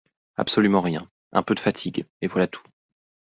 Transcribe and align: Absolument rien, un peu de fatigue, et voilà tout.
Absolument 0.35 0.81
rien, 0.81 1.07
un 1.31 1.43
peu 1.43 1.53
de 1.53 1.59
fatigue, 1.59 2.07
et 2.23 2.27
voilà 2.27 2.47
tout. 2.47 2.63